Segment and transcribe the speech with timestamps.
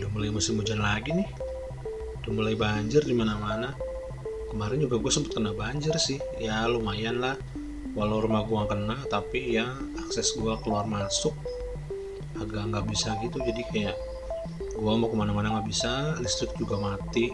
[0.00, 1.28] udah mulai musim hujan lagi nih.
[2.22, 3.72] Udah mulai banjir di mana-mana.
[4.52, 6.20] Kemarin juga gue sempet kena banjir sih.
[6.36, 7.36] Ya lumayan lah.
[7.96, 9.72] Walau rumah gue kena tapi ya
[10.04, 11.32] akses gue keluar masuk
[12.36, 13.40] agak nggak bisa gitu.
[13.40, 13.96] Jadi kayak
[14.76, 17.32] gue mau ke mana-mana nggak bisa listrik juga mati.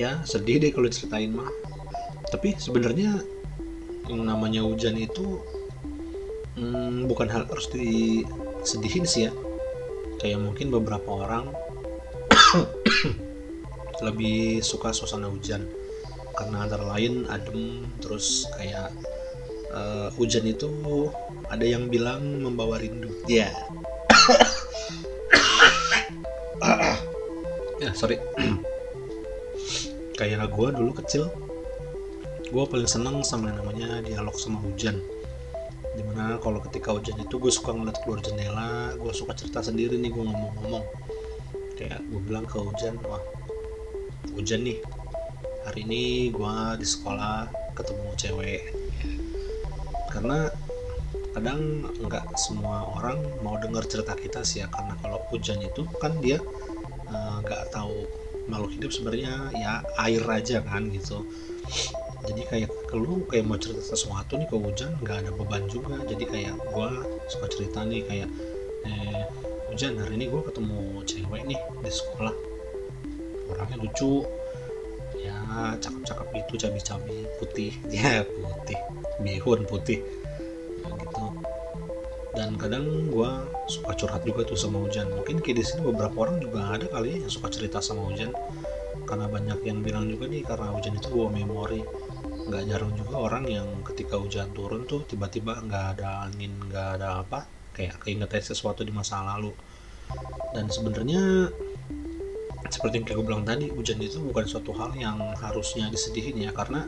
[0.00, 1.52] Ya sedih deh kalau ceritain mah.
[2.32, 3.20] Tapi sebenarnya
[4.08, 5.38] yang namanya hujan itu
[6.58, 9.32] hmm, bukan hal harus disedihin sih ya
[10.20, 11.48] kayak mungkin beberapa orang
[14.06, 15.64] lebih suka suasana hujan.
[16.36, 18.92] Karena antara lain adem terus kayak
[19.72, 20.68] uh, hujan itu
[21.48, 23.10] ada yang bilang membawa rindu.
[23.26, 23.54] Ya yeah.
[27.88, 28.20] ya sorry.
[30.20, 31.32] Kayak gue dulu kecil
[32.50, 34.98] gue paling seneng sama yang namanya dialog sama hujan
[35.98, 39.98] di mana kalau ketika hujan itu gue suka ngeliat keluar jendela gue suka cerita sendiri
[39.98, 40.84] nih gue ngomong-ngomong.
[41.74, 43.22] Kayak gue bilang ke hujan wah
[44.36, 44.78] hujan nih.
[45.66, 48.62] Hari ini gue di sekolah ketemu cewek.
[50.10, 50.50] Karena
[51.30, 56.18] kadang nggak semua orang mau dengar cerita kita sih ya karena kalau hujan itu kan
[56.18, 56.42] dia
[57.06, 58.02] eh, nggak uh, tahu
[58.50, 59.72] makhluk hidup sebenarnya ya
[60.02, 61.22] air aja kan gitu
[62.28, 65.96] jadi kayak kalau kayak mau cerita sesuatu nih ke hujan nggak ada beban juga.
[66.04, 66.90] Jadi kayak gue
[67.32, 68.28] suka cerita nih kayak
[68.84, 69.24] eh
[69.72, 72.34] hujan hari ini gue ketemu cewek nih di sekolah.
[73.48, 74.24] Orangnya lucu.
[75.50, 77.72] Cakep-cakep itu cabai-cabai putih.
[77.94, 78.78] Ya putih.
[79.24, 80.04] Bihun putih.
[80.84, 81.24] Gitu.
[82.36, 83.30] Dan kadang gue
[83.66, 87.18] suka curhat juga tuh sama hujan mungkin kayak di sini beberapa orang juga ada kali
[87.18, 88.30] ya yang suka cerita sama hujan
[89.06, 91.82] karena banyak yang bilang juga nih karena hujan itu bawa memori.
[92.50, 97.22] Nggak jarang juga orang yang ketika hujan turun tuh tiba-tiba nggak ada angin nggak ada
[97.22, 99.54] apa kayak keingetan sesuatu di masa lalu.
[100.50, 101.50] Dan sebenarnya
[102.70, 106.50] seperti yang kayak gue bilang tadi hujan itu bukan suatu hal yang harusnya disedihin ya
[106.54, 106.86] karena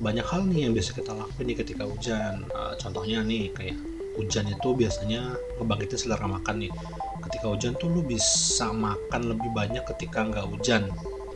[0.00, 2.48] banyak hal nih yang biasa kita lakuin nih ketika hujan.
[2.50, 3.78] Uh, contohnya nih kayak
[4.18, 6.72] hujan itu biasanya ngebangkitin selera makan nih.
[7.28, 10.90] Ketika hujan tuh lu bisa makan lebih banyak ketika nggak hujan.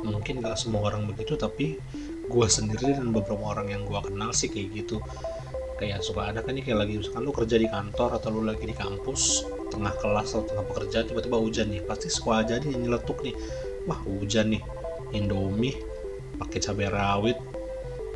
[0.04, 1.80] Mungkin nggak semua orang begitu tapi
[2.24, 4.98] gue sendiri dan beberapa orang yang gue kenal sih kayak gitu.
[5.74, 8.62] Kayak suka ada kan nih kayak lagi misalkan lu kerja di kantor atau lu lagi
[8.62, 9.42] di kampus
[9.74, 13.34] tengah kelas atau tengah pekerjaan tiba-tiba hujan nih pasti suka aja nih nyeletuk nih.
[13.90, 14.62] Wah hujan nih.
[15.14, 15.78] Indomie
[16.34, 17.38] pakai cabai rawit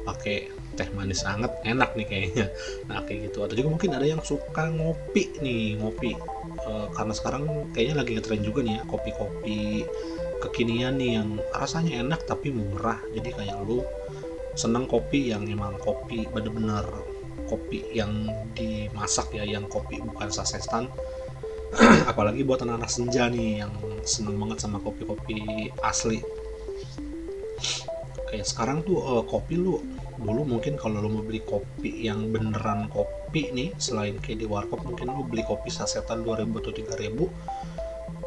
[0.03, 2.47] pakai teh manis sangat enak nih kayaknya.
[2.87, 3.43] Nah kayak gitu.
[3.43, 6.15] Atau juga mungkin ada yang suka ngopi nih ngopi.
[6.63, 9.83] E, karena sekarang kayaknya lagi ngetren juga nih ya kopi-kopi
[10.39, 13.03] kekinian nih yang rasanya enak tapi murah.
[13.11, 13.83] Jadi kayak lu
[14.55, 16.87] seneng kopi yang emang kopi bener-bener
[17.51, 20.87] kopi yang dimasak ya yang kopi bukan sasetan.
[22.11, 23.75] Apalagi buat anak-anak senja nih yang
[24.07, 26.23] seneng banget sama kopi-kopi asli
[28.29, 29.81] kayak sekarang tuh uh, kopi lu
[30.21, 34.85] dulu mungkin kalau lu mau beli kopi yang beneran kopi nih selain kayak di warkop
[34.85, 37.79] mungkin lu beli kopi sasetan 2000 atau 3000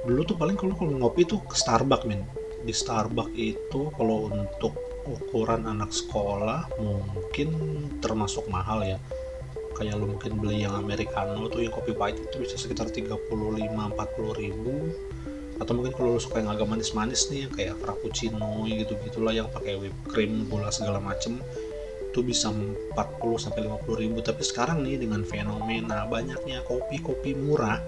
[0.01, 2.25] dulu tuh paling kalau kalau ngopi tuh ke Starbucks men.
[2.65, 4.73] Di Starbucks itu kalau untuk
[5.05, 7.49] ukuran anak sekolah mungkin
[8.01, 8.97] termasuk mahal ya.
[9.77, 14.93] Kayak lu mungkin beli yang americano tuh yang kopi pahit itu bisa sekitar 35-40 ribu
[15.61, 19.45] atau mungkin kalau lu suka yang agak manis-manis nih yang kayak frappuccino gitu gitulah yang
[19.53, 21.37] pakai whipped cream gula segala macem
[22.11, 22.91] itu bisa 40
[23.39, 24.19] sampai 50 ribu.
[24.19, 27.79] Tapi sekarang nih dengan fenomena banyaknya kopi-kopi murah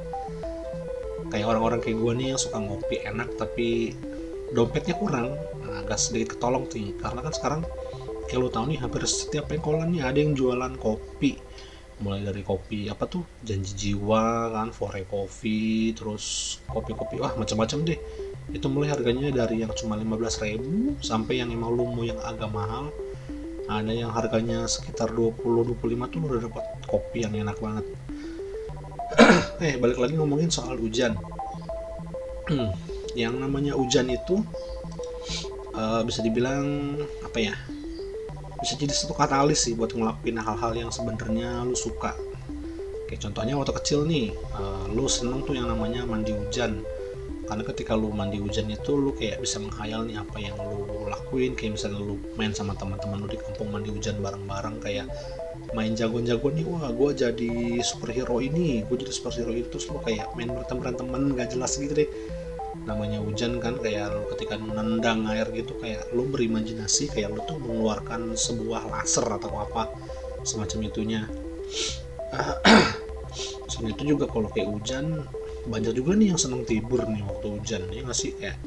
[1.34, 3.97] kayak orang-orang kayak gue nih yang suka ngopi enak tapi
[4.53, 5.34] dompetnya kurang
[5.66, 7.61] nah, agak sedikit ketolong tuh karena kan sekarang
[8.29, 11.41] kayak lu tahu nih hampir setiap pengkolan nih ada yang jualan kopi
[12.03, 13.24] mulai dari kopi apa tuh?
[13.40, 18.00] Janji jiwa kan fore kopi terus kopi-kopi wah macam-macam deh.
[18.52, 22.91] Itu mulai harganya dari yang cuma 15.000 sampai yang emang lu mau yang agak mahal.
[23.72, 27.88] Ada yang harganya sekitar 20-25 tuh udah dapat kopi yang enak banget.
[29.64, 31.16] Eh balik lagi ngomongin soal hujan.
[33.14, 34.41] Yang namanya hujan itu
[35.78, 37.55] uh, bisa dibilang apa ya
[38.64, 42.16] bisa jadi satu katalis sih buat ngelakuin hal-hal yang sebenarnya lu suka.
[43.12, 46.80] Kayak contohnya waktu kecil nih uh, lu seneng tuh yang namanya mandi hujan.
[47.44, 51.60] Karena ketika lu mandi hujan itu lu kayak bisa menghayal nih apa yang lu lakuin.
[51.60, 55.12] Kayak misalnya lu main sama teman-teman lu di kampung mandi hujan bareng-bareng kayak
[55.76, 60.30] main jago-jago nih wah gue jadi superhero ini gue jadi superhero itu terus lu kayak
[60.38, 62.10] main berantem berantem gak jelas gitu deh
[62.84, 67.61] namanya hujan kan kayak lu ketika nendang air gitu kayak lu berimajinasi kayak lu tuh
[67.61, 69.93] mengeluarkan sebuah laser atau apa
[70.43, 71.22] semacam itunya.
[73.72, 75.23] Selain itu juga kalau kayak hujan
[75.70, 78.35] banyak juga nih yang seneng tidur nih waktu hujan ya nggak sih?
[78.35, 78.58] Kayak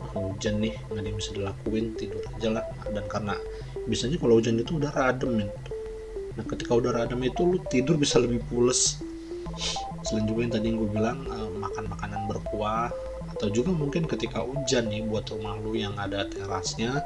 [0.00, 2.64] ah, hujan nih nggak ada bisa dilakuin tidur aja lah.
[2.88, 3.34] Dan karena
[3.84, 5.50] biasanya kalau hujan itu udara adem men.
[6.38, 9.02] Nah ketika udara adem itu lu tidur bisa lebih pules.
[10.06, 12.88] Selain juga yang tadi gue bilang uh, makan makanan berkuah
[13.40, 17.00] atau juga mungkin ketika hujan nih buat rumah lu yang ada terasnya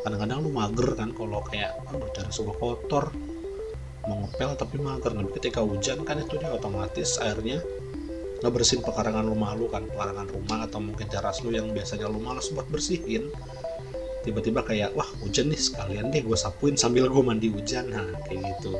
[0.00, 3.12] kadang-kadang lu mager kan kalau kayak aduh teras gue kotor
[4.08, 5.12] mau ngepel tapi mager.
[5.12, 7.60] Tapi ketika hujan kan itu dia otomatis airnya
[8.40, 12.16] nggak bersihin pekarangan rumah lu kan pekarangan rumah atau mungkin teras lu yang biasanya lu
[12.16, 13.28] malas buat bersihin.
[14.24, 17.92] Tiba-tiba kayak wah hujan nih sekalian deh gue sapuin sambil gue mandi hujan.
[17.92, 18.72] Nah kayak gitu.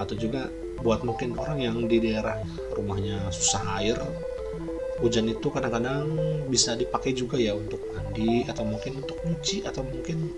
[0.00, 0.48] Atau juga
[0.80, 2.40] buat mungkin orang yang di daerah
[2.72, 4.00] rumahnya susah air
[5.02, 6.06] hujan itu kadang-kadang
[6.46, 10.30] bisa dipakai juga ya untuk mandi atau mungkin untuk nyuci atau mungkin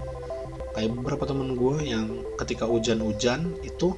[0.73, 3.93] kayak beberapa temen gue yang ketika hujan-hujan itu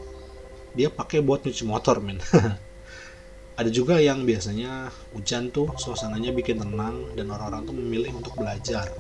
[0.77, 2.19] dia pakai buat nyuci motor men.
[3.57, 8.93] Ada juga yang biasanya hujan tuh suasananya bikin tenang dan orang-orang tuh memilih untuk belajar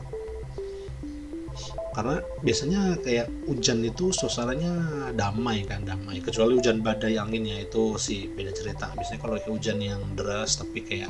[1.97, 4.73] karena biasanya kayak hujan itu suasananya
[5.17, 6.20] damai kan damai.
[6.20, 8.93] Kecuali hujan badai angin ya itu sih beda cerita.
[8.93, 11.08] Biasanya kalau kayak hujan yang deras tapi kayak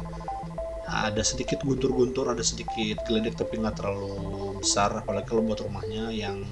[0.86, 6.46] ada sedikit guntur-guntur ada sedikit geledek tapi nggak terlalu besar apalagi kalau buat rumahnya yang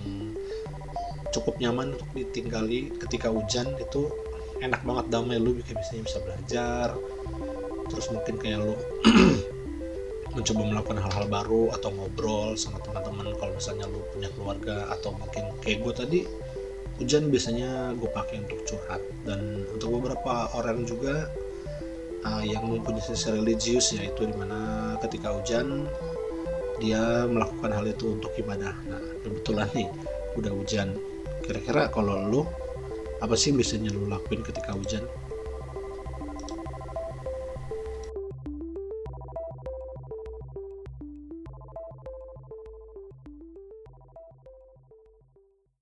[1.30, 4.10] cukup nyaman untuk ditinggali ketika hujan itu
[4.58, 5.38] enak banget damai.
[5.38, 6.88] Lu kayak biasanya bisa belajar.
[7.86, 8.74] Terus mungkin kayak lu
[10.34, 15.46] mencoba melakukan hal-hal baru atau ngobrol sama teman-teman kalau misalnya lu punya keluarga atau mungkin
[15.62, 16.20] kayak gue tadi
[16.98, 19.02] hujan biasanya gue pakai untuk curhat.
[19.22, 21.30] Dan untuk beberapa orang juga
[22.26, 25.86] uh, yang mempunyai sisi religius yaitu di mana ketika hujan
[26.82, 28.74] dia melakukan hal itu untuk ibadah.
[28.90, 29.88] Nah kebetulan nih
[30.34, 30.98] udah hujan.
[31.46, 32.42] Kira-kira kalau lu
[33.22, 35.06] apa sih biasanya lu lakuin ketika hujan